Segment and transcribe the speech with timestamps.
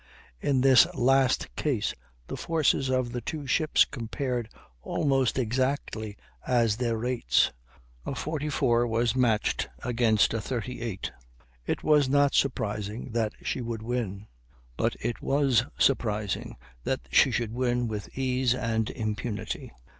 [0.39, 1.93] In this last case
[2.25, 4.49] the forces of the two ships compared
[4.81, 7.51] almost exactly as their rates.
[8.03, 11.11] A 44 was matched against a 38;
[11.67, 14.25] it was not surprising that she should win,
[14.75, 19.71] but it was surprising that she should win with ease and impunity.